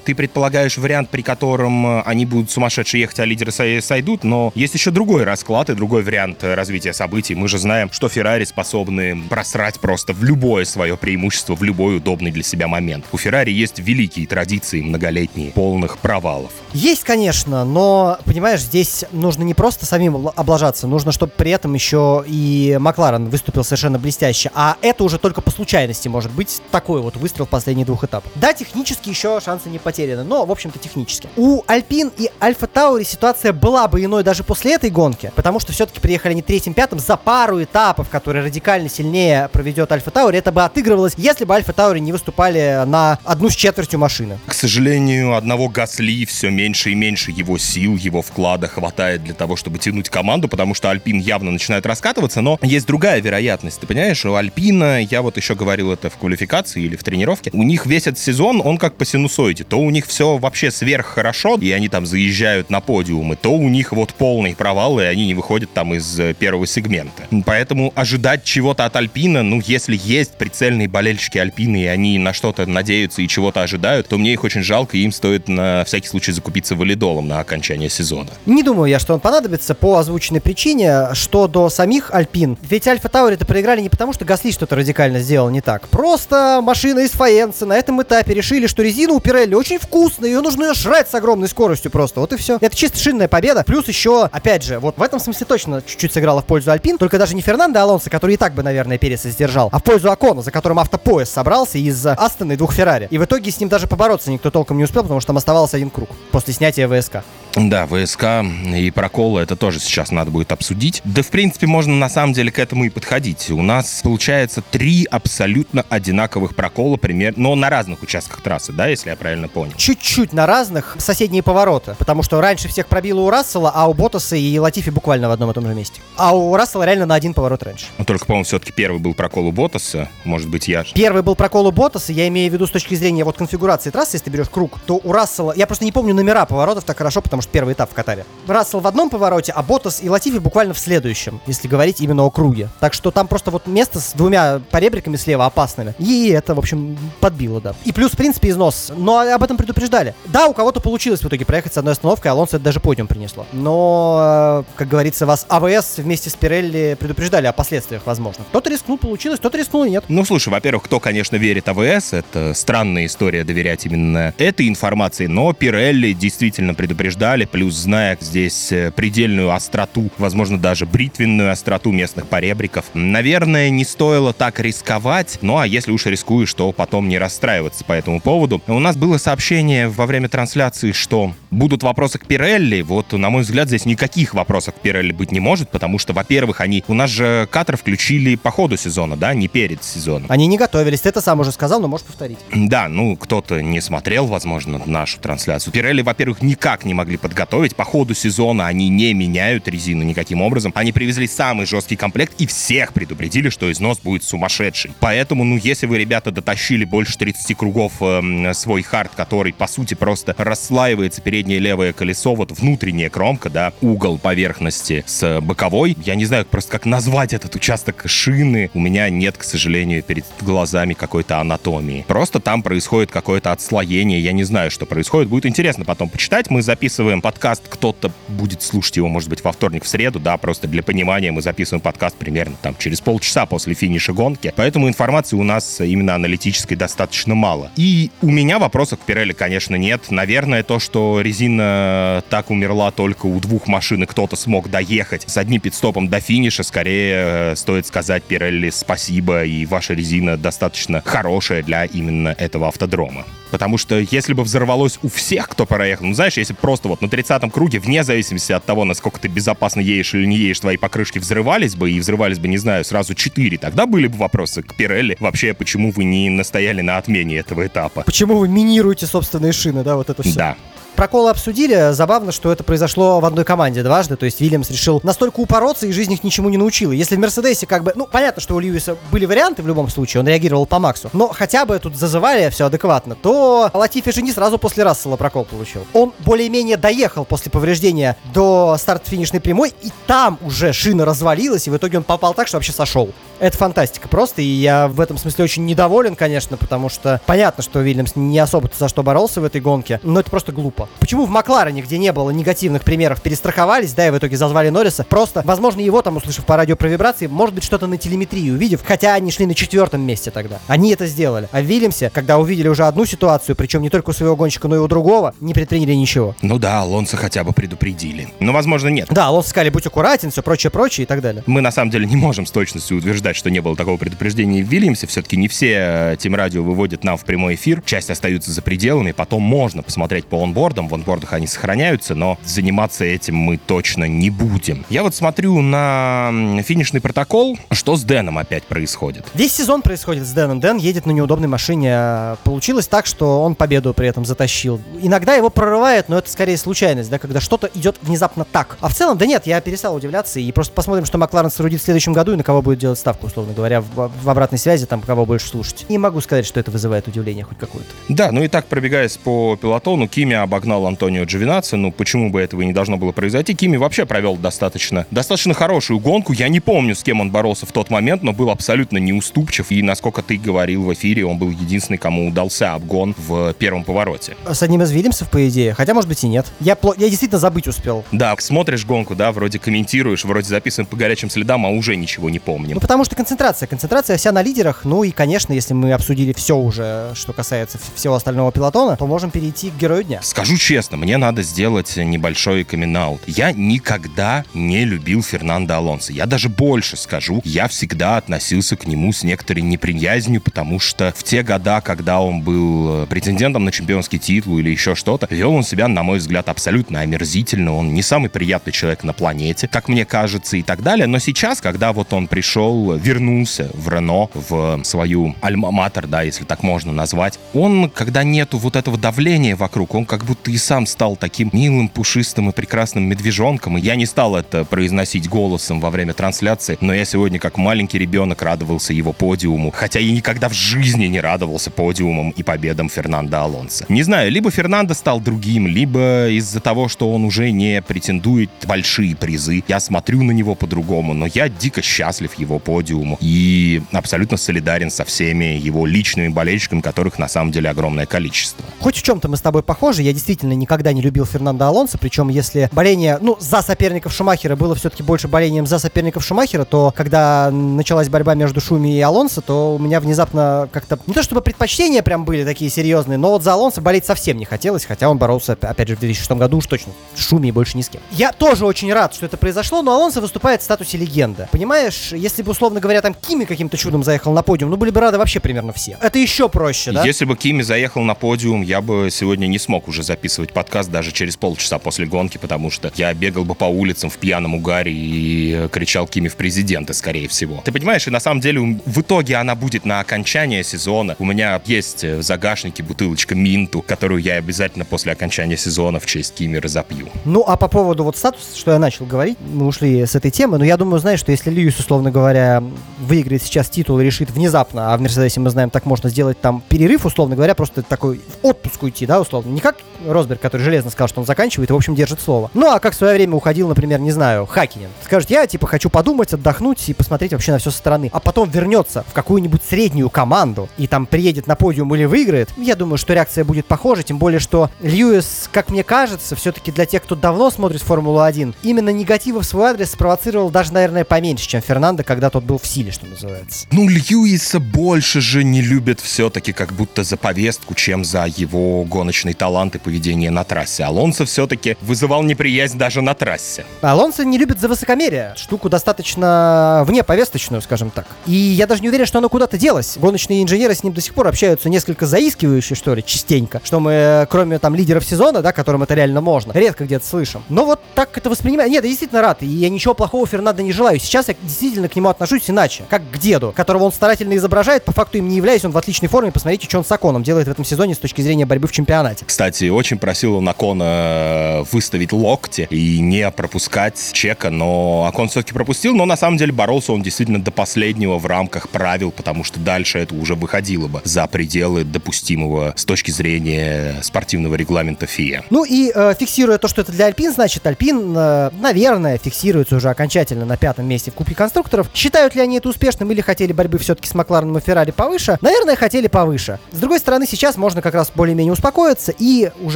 [0.05, 3.51] ты предполагаешь вариант, при котором э, они будут сумасшедшие ехать, а лидеры
[3.81, 7.35] сойдут, но есть еще другой расклад и другой вариант развития событий.
[7.35, 12.31] Мы же знаем, что Феррари способны просрать просто в любое свое преимущество, в любой удобный
[12.31, 13.07] для себя момент.
[13.13, 16.53] У Феррари есть великие традиции многолетние, полных провалов.
[16.73, 22.25] Есть, конечно, но, понимаешь, здесь нужно не просто самим облажаться, нужно, чтобы при этом еще
[22.27, 24.51] и Макларен выступил совершенно блестяще.
[24.55, 28.33] А это уже только по случайности может быть такой вот выстрел в последние двух этапах.
[28.35, 31.29] Да, технически еще шансы не потеряны, но, в общем-то, технически.
[31.37, 35.73] У Альпин и Альфа Таури ситуация была бы иной даже после этой гонки, потому что
[35.73, 40.39] все-таки приехали не третьим, пятым, этом за пару этапов, которые радикально сильнее проведет Альфа Таури,
[40.39, 44.39] это бы отыгрывалось, если бы Альфа Таури не выступали на одну с четвертью машины.
[44.47, 49.57] К сожалению, одного Гасли все меньше и меньше его сил, его вклада хватает для того,
[49.57, 54.25] чтобы тянуть команду, потому что Альпин явно начинает раскатываться, но есть другая вероятность, ты понимаешь,
[54.25, 58.07] у Альпина, я вот еще говорил это в квалификации или в тренировке, у них весь
[58.07, 61.89] этот сезон, он как по синусоиде, то у них все вообще сверх хорошо, и они
[61.89, 65.95] там заезжают на подиумы, то у них вот полный провал, и они не выходят там
[65.95, 67.25] из э, первого сегмента.
[67.45, 72.67] Поэтому ожидать чего-то от Альпина, ну, если есть прицельные болельщики Альпины, и они на что-то
[72.67, 76.33] надеются и чего-то ожидают, то мне их очень жалко, и им стоит на всякий случай
[76.33, 78.31] закупиться валидолом на окончание сезона.
[78.47, 82.57] Не думаю я, что он понадобится по озвученной причине, что до самих Альпин.
[82.69, 85.76] Ведь Альфа Таури-то проиграли не потому, что Гасли что-то радикально сделал не так.
[85.89, 90.41] Просто машина из Фаенса на этом этапе решили, что резина у Пирелли очень вкусная, ее
[90.41, 92.21] нужно жрать с огромной скоростью просто.
[92.21, 92.59] Вот и все.
[92.61, 93.65] Это чисто шинная победа.
[93.67, 96.99] Плюс еще, опять же, вот в этом смысле точно чуть-чуть сыграла в пользу пользу Альпин,
[96.99, 100.11] только даже не Фернандо Алонсо, который и так бы, наверное, Переса сдержал, а в пользу
[100.11, 103.09] Акона, за которым автопоезд собрался из Астона и двух Феррари.
[103.11, 105.77] И в итоге с ним даже побороться никто толком не успел, потому что там оставался
[105.77, 107.19] один круг после снятия ВСК.
[107.57, 111.01] Да, ВСК и проколы это тоже сейчас надо будет обсудить.
[111.05, 113.51] Да, в принципе, можно на самом деле к этому и подходить.
[113.51, 119.11] У нас получается три абсолютно одинаковых прокола, примерно, но на разных участках трассы, да, если
[119.11, 119.73] я правильно понял.
[119.77, 124.37] Чуть-чуть на разных соседние повороты, потому что раньше всех пробило у Рассела, а у Ботаса
[124.37, 126.01] и Латифи буквально в одном и том же месте.
[126.17, 127.87] А у Рассела реально на один поворот раньше.
[127.99, 130.85] Но только, по-моему, все-таки первый был прокол у Ботаса, может быть, я...
[130.95, 134.17] Первый был прокол у Ботаса, я имею в виду с точки зрения вот конфигурации трассы,
[134.17, 137.21] если ты берешь круг, то у Рассела, я просто не помню номера поворотов так хорошо,
[137.21, 138.25] потому что первый этап в Катаре.
[138.47, 142.31] Рассел в одном повороте, а Ботас и Латифи буквально в следующем, если говорить именно о
[142.31, 142.69] круге.
[142.81, 145.95] Так что там просто вот место с двумя поребриками слева опасными.
[145.99, 147.75] И это, в общем, подбило, да.
[147.87, 148.93] И плюс, в принципе, износ.
[148.95, 150.15] Но об этом предупреждали.
[150.27, 153.47] Да, у кого-то получилось в итоге проехать с одной остановкой, Алонсо это даже подиум принесло.
[153.53, 158.45] Но, э, как говорится, вас АВС вместе с Пирелли предупреждали о последствиях, возможно.
[158.51, 160.05] Кто-то рискнул, получилось, кто-то рискнул и нет.
[160.09, 165.53] Ну, слушай, во-первых, кто, конечно, верит АВС, это странная история доверять именно этой информации, но
[165.55, 172.85] Пирелли действительно предупреждали, плюс зная здесь э, предельную остроту, возможно, даже бритвенную остроту местных поребриков,
[172.93, 177.93] наверное, не стоило так рисковать, ну а если уж рискуешь, то потом не расстраиваться по
[177.93, 178.61] этому поводу.
[178.67, 183.43] У нас было сообщение во время трансляции, что будут вопросы к Пирелли, вот, на мой
[183.43, 187.11] взгляд, здесь никаких вопросов к Пирелли быть не может, потому что, во-первых, они, у нас
[187.11, 190.27] же катер включили по ходу сезона, да, не перед сезоном.
[190.31, 192.39] Они не готовились, ты это сам уже сказал, но можешь повторить.
[192.53, 195.73] Да, ну, кто-то не смотрел, возможно, нашу трансляцию.
[195.73, 197.77] Пирелли, во-первых, никак не могли подготовить.
[197.77, 200.73] По ходу сезона они не меняют резину никаким образом.
[200.75, 204.93] Они привезли самый жесткий комплект и всех предупредили, что износ будет сумасшедший.
[205.01, 209.95] Поэтому, ну, если вы, ребята, дотащили больше 30 кругов э, свой хард, который, по сути,
[209.95, 215.97] просто расслаивается переднее левое колесо, вот внутренняя кромка, да, угол поверхности с боковой.
[216.05, 218.71] Я не знаю просто, как назвать этот участок шины.
[218.75, 222.05] У меня нет, к сожалению, перед глазами какой-то анатомии.
[222.07, 224.21] Просто там происходит какое-то отслоение.
[224.21, 225.29] Я не знаю, что происходит.
[225.29, 226.51] Будет интересно потом почитать.
[226.51, 227.63] Мы записываем подкаст.
[227.69, 231.43] Кто-то будет слушать его, может быть, во вторник, в среду, да, просто для понимания мы
[231.43, 234.53] записываем подкаст примерно там через полчаса после финиша гонки.
[234.57, 234.89] Поэтому
[235.27, 237.71] информации у нас именно аналитической достаточно мало.
[237.77, 240.11] И у меня вопросов к Пирелли, конечно, нет.
[240.11, 245.37] Наверное, то, что резина так умерла только у двух машин, и кто-то смог доехать с
[245.37, 251.63] одним пидстопом до финиша, скорее э, стоит сказать Пирелли спасибо, и ваша резина достаточно хорошая
[251.63, 253.25] для именно этого автодрома.
[253.57, 257.07] Потому что если бы взорвалось у всех, кто проехал, ну знаешь, если просто вот на
[257.07, 261.19] 30-м круге, вне зависимости от того, насколько ты безопасно едешь или не едешь, твои покрышки
[261.19, 265.17] взрывались бы, и взрывались бы, не знаю, сразу 4, тогда были бы вопросы к Пирелли.
[265.21, 268.03] Вообще, почему вы не настояли на отмене этого этапа?
[268.03, 270.35] Почему вы минируете собственные шины, да, вот это все?
[270.35, 270.57] Да.
[270.97, 271.93] Проколы обсудили.
[271.93, 274.17] Забавно, что это произошло в одной команде дважды.
[274.17, 276.91] То есть Вильямс решил настолько упороться, и жизнь их ничему не научила.
[276.93, 277.93] Если в Мерседесе как бы...
[277.95, 281.11] Ну, понятно, что у Льюиса были варианты в любом случае, он реагировал по максу.
[281.13, 285.45] Но хотя бы тут зазывали все адекватно, то Латифи же не сразу после Рассела прокол
[285.45, 285.87] получил.
[285.93, 291.77] Он более-менее доехал после повреждения до старт-финишной прямой, и там уже шина развалилась, и в
[291.77, 293.11] итоге он попал так, что вообще сошел.
[293.39, 297.81] Это фантастика просто, и я в этом смысле очень недоволен, конечно, потому что понятно, что
[297.81, 300.86] Вильямс не особо за что боролся в этой гонке, но это просто глупо.
[301.01, 305.05] Почему в Макларене, где не было негативных примеров, перестраховались, да, и в итоге зазвали Норриса,
[305.05, 308.83] просто, возможно, его там, услышав по радио про вибрации, может быть, что-то на телеметрии увидев,
[308.85, 310.61] хотя они шли на четвертом месте тогда.
[310.67, 311.49] Они это сделали.
[311.53, 314.77] А в Вильямсе, когда увидели уже одну ситуацию, причем не только у своего гонщика, но
[314.77, 316.35] и у другого, не предприняли ничего.
[316.43, 318.29] Ну да, Алонсо хотя бы предупредили.
[318.41, 319.09] Но, возможно, нет.
[319.11, 321.43] Да, Алонсо сказали, будь аккуратен, все прочее, прочее и так далее.
[321.47, 324.69] Мы, на самом деле, не можем с точностью утверждать, что не было такого предупреждения в
[324.69, 325.07] Вильямсе.
[325.07, 327.83] Все-таки не все э, Тим Радио выводят нам в прямой эфир.
[327.85, 329.13] Часть остаются за пределами.
[329.13, 330.37] Потом можно посмотреть по
[330.77, 330.89] онбордам.
[330.89, 334.85] В онбордах они сохраняются, но заниматься этим мы точно не будем.
[334.91, 336.31] Я вот смотрю на
[336.65, 337.59] финишный протокол.
[337.71, 339.25] Что с Дэном опять происходит?
[339.35, 340.61] Весь сезон происходит с Дэном.
[340.61, 342.37] Дэн едет на неудобной машине.
[342.45, 344.81] Получилось так, что он победу при этом затащил.
[345.01, 348.77] Иногда его прорывает, но это скорее случайность, да, когда что-то идет внезапно так.
[348.81, 351.85] А в целом, да нет, я перестал удивляться и просто посмотрим, что Макларен соорудит в
[351.85, 355.01] следующем году и на кого будет делать ставку, условно говоря, в, в обратной связи, там,
[355.01, 355.87] кого больше слушать.
[355.89, 357.89] Не могу сказать, что это вызывает удивление хоть какое-то.
[358.09, 361.77] Да, ну и так, пробегаясь по пилотону, Кими обогнал Антонио Джовинаци.
[361.77, 363.55] Ну, почему бы этого и не должно было произойти?
[363.55, 366.33] Кими вообще провел достаточно, достаточно хорошую гонку.
[366.33, 369.71] Я не помню, с кем он боролся в тот момент, но был абсолютно неуступчив.
[369.71, 374.37] И, насколько ты говорил в эфире, он был единственный, кому удался обгон в первом повороте.
[374.51, 375.75] С одним из Вильямсов, по идее.
[375.75, 376.47] Хотя, может быть, и нет.
[376.61, 378.05] Я, я действительно забыть успел.
[378.13, 382.39] Да, смотришь гонку, да, вроде комментируешь, вроде записываем по горячим следам, а уже ничего не
[382.39, 382.75] помним.
[382.75, 383.67] Ну, потому что концентрация.
[383.67, 384.81] Концентрация вся на лидерах.
[384.85, 389.31] Ну и, конечно, если мы обсудили все уже, что касается всего остального пилотона, то можем
[389.31, 390.21] перейти к герою дня.
[390.23, 393.21] Скажу Скажу честно, мне надо сделать небольшой камин -аут.
[393.27, 396.15] Я никогда не любил Фернандо Алонсо.
[396.15, 401.25] Я даже больше скажу, я всегда относился к нему с некоторой неприязнью, потому что в
[401.25, 405.63] те года, когда он был э, претендентом на чемпионский титул или еще что-то, вел он
[405.63, 407.75] себя, на мой взгляд, абсолютно омерзительно.
[407.75, 411.07] Он не самый приятный человек на планете, как мне кажется, и так далее.
[411.07, 416.63] Но сейчас, когда вот он пришел, вернулся в Рено, в свою альма-матер, да, если так
[416.63, 421.17] можно назвать, он, когда нету вот этого давления вокруг, он как будто и сам стал
[421.17, 423.79] таким милым, пушистым и прекрасным медвежонком.
[423.79, 427.99] И я не стал это произносить голосом во время трансляции, но я сегодня как маленький
[427.99, 433.39] ребенок радовался его подиуму, хотя и никогда в жизни не радовался подиумам и победам Фернандо
[433.39, 433.85] Алонсо.
[433.89, 439.17] Не знаю, либо Фернандо стал другим, либо из-за того, что он уже не претендует большие
[439.17, 444.91] призы, я смотрю на него по-другому, но я дико счастлив его подиуму и абсолютно солидарен
[444.91, 448.65] со всеми его личными болельщиками, которых на самом деле огромное количество.
[448.81, 452.29] Хоть в чем-то мы с тобой похожи, я действительно никогда не любил Фернандо Алонсо, причем
[452.29, 457.51] если боление, ну, за соперников Шумахера было все-таки больше болением за соперников Шумахера, то когда
[457.51, 462.03] началась борьба между Шуми и Алонсо, то у меня внезапно как-то, не то чтобы предпочтения
[462.03, 465.53] прям были такие серьезные, но вот за Алонсо болеть совсем не хотелось, хотя он боролся,
[465.53, 468.01] опять же, в 2006 году уж точно Шуми и больше ни с кем.
[468.11, 471.49] Я тоже очень рад, что это произошло, но Алонсо выступает в статусе легенда.
[471.51, 475.01] Понимаешь, если бы, условно говоря, там Кими каким-то чудом заехал на подиум, ну, были бы
[475.01, 475.97] рады вообще примерно все.
[476.01, 477.05] Это еще проще, да?
[477.05, 481.13] Если бы Кими заехал на подиум, я бы сегодня не смог уже записывать подкаст даже
[481.13, 485.69] через полчаса после гонки, потому что я бегал бы по улицам в пьяном угаре и
[485.71, 487.63] кричал Кими в президенты, скорее всего.
[487.65, 491.17] Ты понимаешь, и на самом деле в итоге она будет на окончание сезона.
[491.19, 496.35] У меня есть в загашнике бутылочка Минту, которую я обязательно после окончания сезона в честь
[496.35, 497.09] Кими разопью.
[497.25, 500.59] Ну, а по поводу вот статуса, что я начал говорить, мы ушли с этой темы,
[500.59, 502.63] но я думаю, знаешь, что если Льюис, условно говоря,
[502.99, 506.63] выиграет сейчас титул и решит внезапно, а в Мерседесе мы знаем, так можно сделать там
[506.69, 509.51] перерыв, условно говоря, просто такой в отпуск уйти, да, условно.
[509.51, 512.51] Не как Росберг, который железно сказал, что он заканчивает и, в общем, держит слово.
[512.55, 514.89] Ну, а как в свое время уходил, например, не знаю, Хакинин.
[515.05, 518.11] Скажет, я, типа, хочу подумать, отдохнуть и посмотреть вообще на все со стороны.
[518.13, 522.51] А потом вернется в какую-нибудь среднюю команду и там приедет на подиум или выиграет.
[522.57, 526.87] Я думаю, что реакция будет похожа, тем более, что Льюис, как мне кажется, все-таки для
[526.87, 531.61] тех, кто давно смотрит Формулу-1, именно негатива в свой адрес спровоцировал даже, наверное, поменьше, чем
[531.61, 533.67] Фернандо, когда тот был в силе, что называется.
[533.73, 539.35] Ну, Льюиса больше же не любят все-таки как будто за повестку, чем за его гоночный
[539.35, 539.96] талант и поведение
[540.31, 540.85] на трассе.
[540.85, 543.65] Алонсо все-таки вызывал неприязнь даже на трассе.
[543.81, 545.35] Алонсо не любит за высокомерие.
[545.37, 548.07] Штуку достаточно вне повесточную, скажем так.
[548.27, 549.97] И я даже не уверен, что оно куда-то делось.
[549.97, 553.61] Гоночные инженеры с ним до сих пор общаются несколько заискивающе, что ли, частенько.
[553.65, 557.43] Что мы, кроме там лидеров сезона, да, которым это реально можно, редко где-то слышим.
[557.49, 558.71] Но вот так это воспринимаю.
[558.71, 559.43] Нет, я действительно рад.
[559.43, 560.99] И я ничего плохого Фернандо не желаю.
[560.99, 562.85] Сейчас я действительно к нему отношусь иначе.
[562.89, 566.09] Как к деду, которого он старательно изображает, по факту им не являясь, он в отличной
[566.09, 566.33] форме.
[566.33, 569.25] Посмотрите, что он с Аконом делает в этом сезоне с точки зрения борьбы в чемпионате.
[569.25, 575.53] Кстати, очень просил он Акона э, выставить локти и не пропускать чека, но Акон все-таки
[575.53, 579.61] пропустил, но на самом деле боролся он действительно до последнего в рамках правил, потому что
[579.61, 585.45] дальше это уже выходило бы за пределы допустимого с точки зрения спортивного регламента ФИА.
[585.51, 589.91] Ну и э, фиксируя то, что это для Альпин, значит, Альпин, э, наверное, фиксируется уже
[589.91, 591.91] окончательно на пятом месте в Кубке конструкторов.
[591.95, 595.39] Считают ли они это успешным или хотели борьбы все-таки с Маклареном и Феррари повыше?
[595.41, 596.59] Наверное, хотели повыше.
[596.73, 599.76] С другой стороны, сейчас можно как раз более-менее успокоиться и уже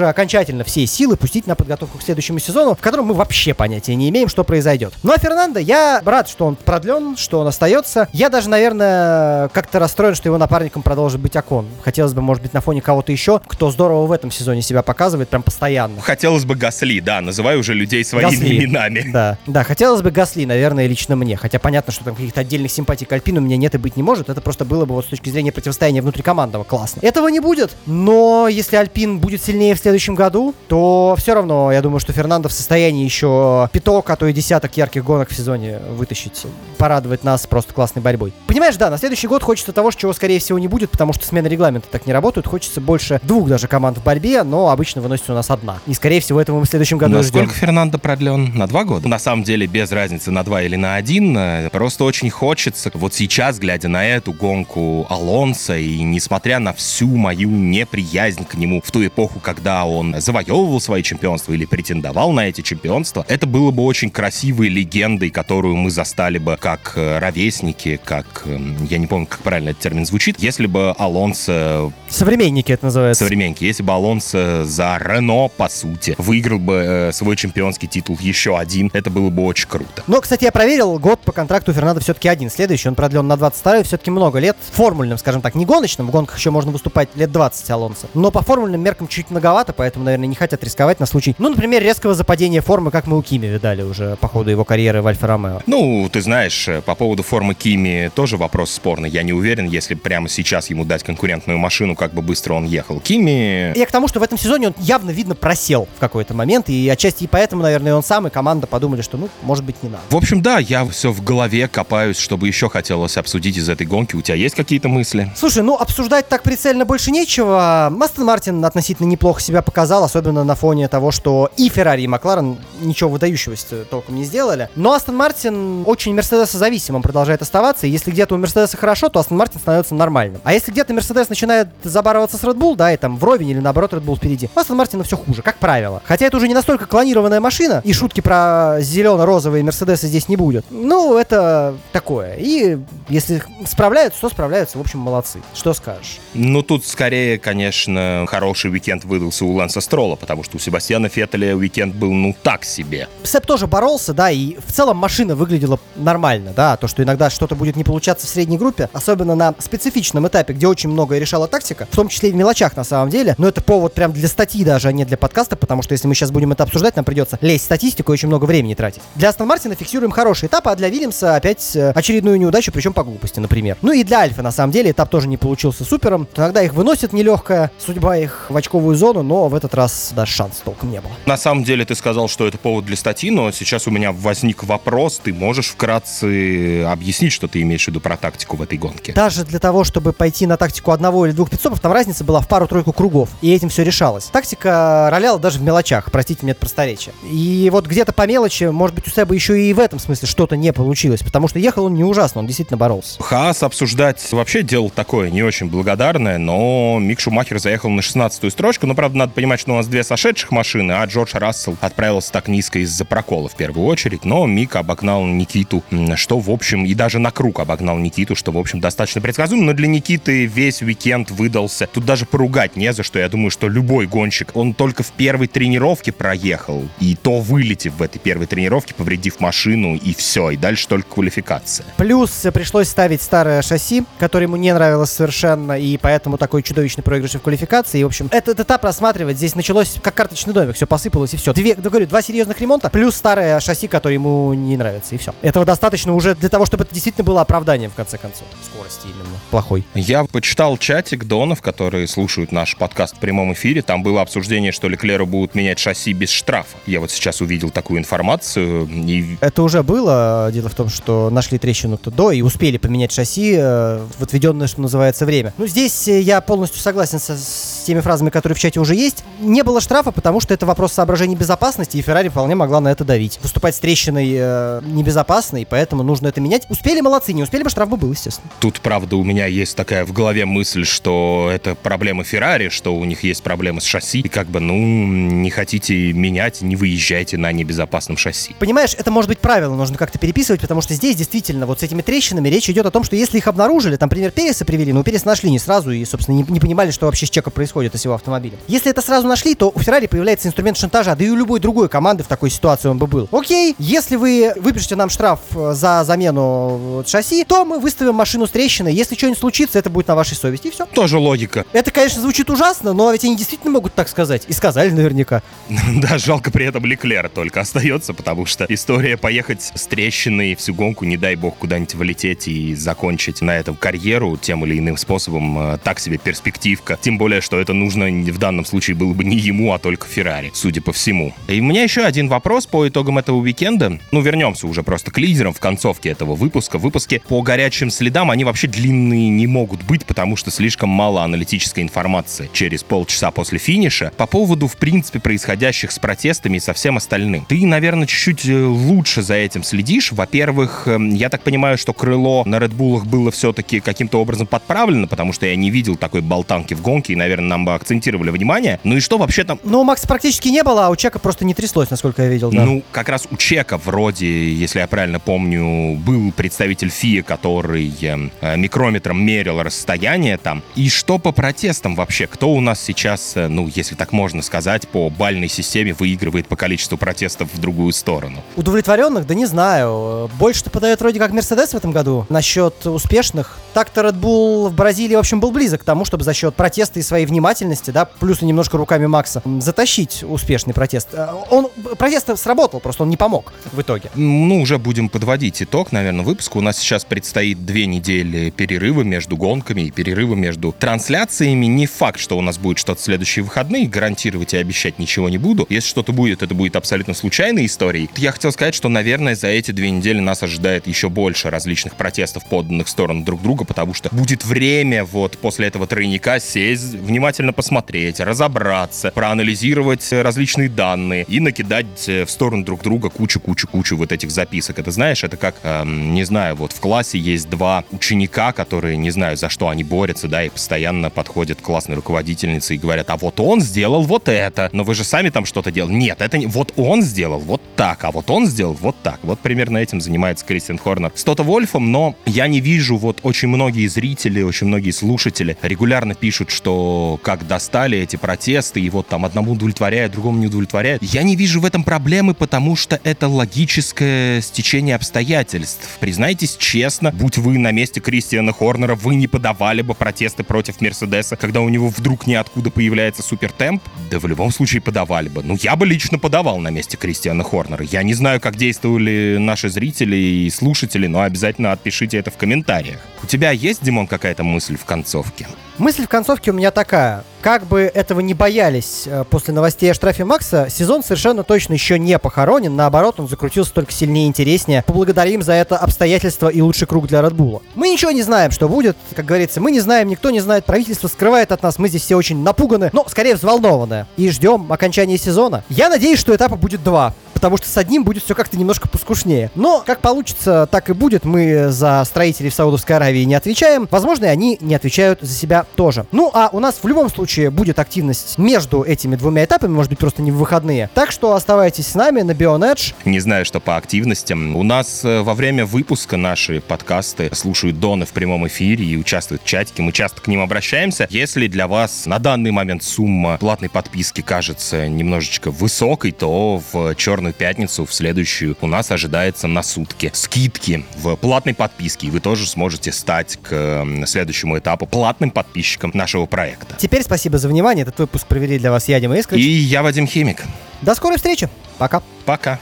[0.08, 4.08] окончательно все силы пустить на подготовку к следующему сезону, в котором мы вообще понятия не
[4.10, 4.92] имеем, что произойдет.
[5.02, 8.08] Ну а Фернандо, я рад, что он продлен, что он остается.
[8.12, 11.66] Я даже, наверное, как-то расстроен, что его напарником продолжит быть Акон.
[11.82, 15.28] Хотелось бы, может быть, на фоне кого-то еще, кто здорово в этом сезоне себя показывает,
[15.28, 16.00] прям постоянно.
[16.00, 18.58] Хотелось бы Гасли, да, называй уже людей своими Гасли.
[18.58, 19.10] именами.
[19.12, 21.36] Да, да, хотелось бы Гасли, наверное, лично мне.
[21.36, 24.02] Хотя понятно, что там каких-то отдельных симпатий к Альпину у меня нет и быть не
[24.02, 24.28] может.
[24.28, 27.00] Это просто было бы вот с точки зрения противостояния внутрикомандного классно.
[27.02, 31.82] Этого не будет, но если Альпин будет сильнее в следующем году, то все равно, я
[31.82, 35.78] думаю, что Фернандо в состоянии еще пяток, а то и десяток ярких гонок в сезоне
[35.90, 36.46] вытащить.
[36.78, 38.32] Порадовать нас просто классной борьбой.
[38.46, 41.46] Понимаешь, да, на следующий год хочется того, чего, скорее всего, не будет, потому что смена
[41.46, 42.46] регламента так не работает.
[42.46, 45.78] Хочется больше двух даже команд в борьбе, но обычно выносится у нас одна.
[45.86, 47.60] И, скорее всего, этого мы в следующем году Насколько ждем.
[47.60, 48.54] Фернандо продлен?
[48.54, 49.08] На два года?
[49.08, 51.38] На самом деле, без разницы на два или на один.
[51.70, 57.50] Просто очень хочется, вот сейчас, глядя на эту гонку Алонса, и несмотря на всю мою
[57.50, 62.60] неприязнь к нему в ту эпоху, когда он завоевывал свои чемпионства или претендовал на эти
[62.60, 68.42] чемпионства, это было бы очень красивой легендой, которую мы застали бы как э, ровесники, как,
[68.46, 71.92] эм, я не помню, как правильно этот термин звучит, если бы Алонсо...
[72.08, 73.24] Современники это называется.
[73.24, 73.64] Современники.
[73.64, 78.90] Если бы Алонсо за Рено, по сути, выиграл бы э, свой чемпионский титул еще один,
[78.92, 80.02] это было бы очень круто.
[80.06, 82.50] Но, кстати, я проверил, год по контракту Фернандо все-таки один.
[82.50, 84.56] Следующий он продлен на 22 все-таки много лет.
[84.72, 88.08] Формульным, скажем так, не гоночным, в гонках еще можно выступать лет 20 Алонсо.
[88.14, 91.48] Но по формульным меркам чуть многовато, чемпионата, поэтому, наверное, не хотят рисковать на случай, ну,
[91.48, 95.06] например, резкого западения формы, как мы у Кими видали уже по ходу его карьеры в
[95.06, 95.62] Альфа-Ромео.
[95.66, 99.08] Ну, ты знаешь, э, по поводу формы Кими тоже вопрос спорный.
[99.08, 103.00] Я не уверен, если прямо сейчас ему дать конкурентную машину, как бы быстро он ехал.
[103.00, 103.76] Кими...
[103.76, 106.88] Я к тому, что в этом сезоне он явно, видно, просел в какой-то момент, и
[106.88, 110.02] отчасти и поэтому, наверное, он сам и команда подумали, что, ну, может быть, не надо.
[110.10, 114.16] В общем, да, я все в голове копаюсь, чтобы еще хотелось обсудить из этой гонки.
[114.16, 115.30] У тебя есть какие-то мысли?
[115.36, 117.86] Слушай, ну, обсуждать так прицельно больше нечего.
[118.10, 122.58] Астон Мартин относительно неплохо себя показал, особенно на фоне того, что и Феррари, и Макларен
[122.80, 124.68] ничего выдающегося толком не сделали.
[124.76, 129.20] Но Астон Мартин очень Мерседеса зависимым продолжает оставаться, и если где-то у Мерседеса хорошо, то
[129.20, 130.40] Астон Мартин становится нормальным.
[130.44, 133.92] А если где-то Мерседес начинает забарываться с Red Bull, да, и там вровень или наоборот
[133.92, 136.02] Red Bull впереди, у Астон Мартина все хуже, как правило.
[136.04, 140.64] Хотя это уже не настолько клонированная машина, и шутки про зелено-розовые Мерседесы здесь не будет.
[140.70, 142.36] Ну, это такое.
[142.36, 145.40] И если справляются, то справляются, в общем, молодцы.
[145.54, 146.18] Что скажешь?
[146.34, 151.56] Ну, тут скорее, конечно, хороший уикенд выдался у Ланса Строла, потому что у Себастьяна Феттеля
[151.56, 153.08] уикенд был, ну, так себе.
[153.22, 157.54] Сэп тоже боролся, да, и в целом машина выглядела нормально, да, то, что иногда что-то
[157.54, 161.86] будет не получаться в средней группе, особенно на специфичном этапе, где очень многое решала тактика,
[161.90, 164.64] в том числе и в мелочах на самом деле, но это повод прям для статьи
[164.64, 167.38] даже, а не для подкаста, потому что если мы сейчас будем это обсуждать, нам придется
[167.40, 169.02] лезть в статистику и очень много времени тратить.
[169.14, 173.04] Для Астон Мартина фиксируем хороший этап, а для Вильямса опять э, очередную неудачу, причем по
[173.04, 173.76] глупости, например.
[173.82, 176.28] Ну и для Альфа, на самом деле, этап тоже не получился супером.
[176.36, 180.56] Иногда их выносит нелегкая судьба их в очковую зону, но в этот раз даже шанс
[180.64, 181.12] толком не было.
[181.24, 184.64] На самом деле ты сказал, что это повод для статьи, но сейчас у меня возник
[184.64, 185.20] вопрос.
[185.22, 189.12] Ты можешь вкратце объяснить, что ты имеешь в виду про тактику в этой гонке?
[189.12, 192.48] Даже для того, чтобы пойти на тактику одного или двух пидстопов, там разница была в
[192.48, 194.24] пару-тройку кругов, и этим все решалось.
[194.24, 197.14] Тактика роляла даже в мелочах, простите мне это просторечие.
[197.22, 200.56] И вот где-то по мелочи, может быть, у Себа еще и в этом смысле что-то
[200.56, 203.22] не получилось, потому что ехал он не ужасно, он действительно боролся.
[203.22, 208.88] Хаас обсуждать вообще дело такое не очень благодарное, но Мик Шумахер заехал на 16-ю строчку,
[208.88, 212.48] но, правда, надо понимать, что у нас две сошедших машины, а Джордж Рассел отправился так
[212.48, 215.84] низко из-за прокола в первую очередь, но Мик обогнал Никиту,
[216.16, 219.72] что, в общем, и даже на круг обогнал Никиту, что, в общем, достаточно предсказуемо, но
[219.74, 221.86] для Никиты весь уикенд выдался.
[221.86, 223.18] Тут даже поругать не за что.
[223.18, 228.02] Я думаю, что любой гонщик, он только в первой тренировке проехал, и то вылетев в
[228.02, 231.86] этой первой тренировке, повредив машину, и все, и дальше только квалификация.
[231.96, 237.34] Плюс пришлось ставить старое шасси, которое ему не нравилось совершенно, и поэтому такой чудовищный проигрыш
[237.34, 238.00] в квалификации.
[238.00, 241.52] И, в общем, этот этап рассматривать здесь началось как карточный домик, все посыпалось и все.
[241.52, 245.34] Две, да, говорю, два серьезных ремонта, плюс старое шасси, которое ему не нравится, и все.
[245.42, 248.46] Этого достаточно уже для того, чтобы это действительно было оправданием, в конце концов.
[248.72, 249.36] Скорости именно.
[249.50, 249.84] Плохой.
[249.94, 253.82] Я почитал чатик донов, которые слушают наш подкаст в прямом эфире.
[253.82, 256.76] Там было обсуждение, что Леклеру будут менять шасси без штрафа.
[256.86, 258.88] Я вот сейчас увидел такую информацию.
[258.88, 259.38] И...
[259.40, 260.50] Это уже было.
[260.52, 264.80] Дело в том, что нашли трещину-то до и успели поменять шасси э, в отведенное, что
[264.80, 265.52] называется, время.
[265.58, 269.24] Ну, здесь э, я полностью согласен со, с теми фразами, которые в чате уже есть.
[269.40, 273.04] Не было штрафа, потому что это вопрос соображений безопасности, и Феррари вполне могла на это
[273.04, 273.38] давить.
[273.42, 276.66] Выступать с трещиной э, небезопасно, и поэтому нужно это менять.
[276.68, 278.50] Успели, молодцы, не успели бы, штраф бы был, естественно.
[278.60, 283.04] Тут, правда, у меня есть такая в голове мысль, что это проблема Феррари, что у
[283.04, 287.52] них есть проблемы с шасси, и как бы, ну, не хотите менять, не выезжайте на
[287.52, 288.54] небезопасном шасси.
[288.58, 292.02] Понимаешь, это может быть правило, нужно как-то переписывать, потому что здесь действительно вот с этими
[292.02, 295.24] трещинами речь идет о том, что если их обнаружили, там, например, Переса привели, но Перес
[295.24, 298.14] нашли не сразу и, собственно, не, не понимали, что вообще с чеком происходит с его
[298.14, 298.58] автомобилем.
[298.66, 301.88] Если это сразу нашли, то у Феррари появляется инструмент шантажа, да и у любой другой
[301.88, 303.28] команды в такой ситуации он бы был.
[303.32, 308.50] Окей, если вы выпишете нам штраф э, за замену шасси, то мы выставим машину с
[308.50, 308.92] трещиной.
[308.92, 310.86] Если что-нибудь случится, это будет на вашей совести, и все.
[310.86, 311.64] Тоже логика.
[311.72, 314.42] Это, конечно, звучит ужасно, но ведь они действительно могут так сказать.
[314.48, 315.42] И сказали наверняка.
[316.00, 321.04] Да, жалко при этом Леклера только остается, потому что история поехать с трещиной всю гонку,
[321.04, 325.78] не дай бог, куда-нибудь влететь и закончить на этом карьеру тем или иным способом, э,
[325.78, 326.98] так себе перспективка.
[327.00, 330.50] Тем более, что это нужно в данном случае было бы не ему, а только Феррари,
[330.54, 331.34] судя по всему.
[331.48, 333.98] И у меня еще один вопрос по итогам этого уикенда.
[334.10, 336.78] Ну, вернемся уже просто к лидерам в концовке этого выпуска.
[336.78, 341.80] Выпуски по горячим следам, они вообще длинные не могут быть, потому что слишком мало аналитической
[341.80, 346.96] информации через полчаса после финиша по поводу, в принципе, происходящих с протестами и со всем
[346.96, 347.44] остальным.
[347.48, 350.12] Ты, наверное, чуть-чуть э, лучше за этим следишь.
[350.12, 355.32] Во-первых, эм, я так понимаю, что крыло на Редбулах было все-таки каким-то образом подправлено, потому
[355.32, 358.69] что я не видел такой болтанки в гонке, и, наверное, нам бы акцентировали внимание.
[358.84, 359.58] Ну и что вообще там?
[359.64, 362.50] Ну, у Макса практически не было, а у Чека просто не тряслось, насколько я видел,
[362.50, 362.64] да.
[362.64, 368.56] Ну, как раз у Чека вроде, если я правильно помню, был представитель ФИА, который э,
[368.56, 370.62] микрометром мерил расстояние там.
[370.74, 372.26] И что по протестам вообще?
[372.26, 376.56] Кто у нас сейчас, э, ну, если так можно сказать, по бальной системе выигрывает по
[376.56, 378.42] количеству протестов в другую сторону?
[378.56, 379.26] Удовлетворенных?
[379.26, 380.30] Да не знаю.
[380.38, 382.26] Больше-то подает вроде как Мерседес в этом году.
[382.28, 383.58] Насчет успешных.
[383.74, 386.98] Так-то Red Bull в Бразилии, в общем, был близок к тому, чтобы за счет протеста
[386.98, 391.08] и своей внимательности, да, плюс и немножко руками Макса, затащить успешный протест.
[391.12, 394.10] Э, он, протест сработал, просто он не помог в итоге.
[394.14, 396.58] Ну, уже будем подводить итог, наверное, выпуска.
[396.58, 401.64] У нас сейчас предстоит две недели перерыва между гонками и перерыва между трансляциями.
[401.66, 405.38] Не факт, что у нас будет что-то в следующие выходные, гарантировать и обещать ничего не
[405.38, 405.66] буду.
[405.70, 408.10] Если что-то будет, это будет абсолютно случайной историей.
[408.18, 412.44] Я хотел сказать, что, наверное, за эти две недели нас ожидает еще больше различных протестов,
[412.44, 417.54] поданных в сторону друг друга, потому что будет время вот после этого тройника сесть, внимательно
[417.54, 424.78] посмотреть, разобраться, проанализировать различные данные и накидать в сторону друг друга кучу-кучу-кучу вот этих записок.
[424.78, 429.10] Это знаешь, это как, эм, не знаю, вот в классе есть два ученика, которые, не
[429.10, 433.40] знаю, за что они борются, да, и постоянно подходят классной руководительнице и говорят, а вот
[433.40, 435.92] он сделал вот это, но вы же сами там что-то делали.
[435.92, 436.46] Нет, это не...
[436.46, 439.18] Вот он сделал вот так, а вот он сделал вот так.
[439.22, 443.48] Вот примерно этим занимается Кристиан Хорнер с Тото Вольфом, но я не вижу, вот очень
[443.48, 449.24] многие зрители, очень многие слушатели регулярно пишут, что как достали эти протесты, и вот там
[449.24, 451.02] одному удовлетворяет, другому не удовлетворяет.
[451.02, 455.98] Я не вижу в этом проблемы, потому что это логическое стечение обстоятельств.
[455.98, 461.34] Признайтесь честно, будь вы на месте Кристиана Хорнера, вы не подавали бы протесты против Мерседеса,
[461.34, 463.82] когда у него вдруг ниоткуда появляется супертемп?
[464.12, 465.42] Да в любом случае подавали бы.
[465.42, 467.84] Ну, я бы лично подавал на месте Кристиана Хорнера.
[467.90, 473.00] Я не знаю, как действовали наши зрители и слушатели, но обязательно отпишите это в комментариях.
[473.24, 475.48] У тебя есть, Димон, какая-то мысль в концовке?
[475.80, 477.24] Мысль в концовке у меня такая.
[477.40, 481.98] Как бы этого не боялись э, после новостей о штрафе Макса, сезон совершенно точно еще
[481.98, 482.76] не похоронен.
[482.76, 484.82] Наоборот, он закрутился только сильнее и интереснее.
[484.86, 487.62] Поблагодарим за это обстоятельство и лучший круг для Bull.
[487.76, 488.94] Мы ничего не знаем, что будет.
[489.16, 490.66] Как говорится, мы не знаем, никто не знает.
[490.66, 491.78] Правительство скрывает от нас.
[491.78, 494.04] Мы здесь все очень напуганы, но скорее взволнованы.
[494.18, 495.64] И ждем окончания сезона.
[495.70, 499.50] Я надеюсь, что этапа будет два потому что с одним будет все как-то немножко поскушнее.
[499.54, 501.24] Но как получится, так и будет.
[501.24, 503.88] Мы за строителей в Саудовской Аравии не отвечаем.
[503.90, 506.04] Возможно, и они не отвечают за себя тоже.
[506.12, 509.98] Ну, а у нас в любом случае будет активность между этими двумя этапами, может быть,
[509.98, 510.90] просто не в выходные.
[510.92, 512.92] Так что оставайтесь с нами на Bionedge.
[513.06, 514.54] Не знаю, что по активностям.
[514.54, 519.42] У нас э, во время выпуска наши подкасты слушают Доны в прямом эфире и участвуют
[519.42, 519.80] в чатике.
[519.80, 521.06] Мы часто к ним обращаемся.
[521.08, 527.29] Если для вас на данный момент сумма платной подписки кажется немножечко высокой, то в черный
[527.30, 532.18] Черную пятницу, в следующую, у нас ожидается на сутки скидки в платной подписке, и вы
[532.18, 536.74] тоже сможете стать к следующему этапу платным подписчиком нашего проекта.
[536.76, 537.82] Теперь спасибо за внимание.
[537.82, 539.44] Этот выпуск провели для вас я, Дима Искрич.
[539.44, 540.42] И я, Вадим Химик.
[540.82, 541.48] До скорой встречи.
[541.78, 542.02] Пока.
[542.24, 542.58] Пока.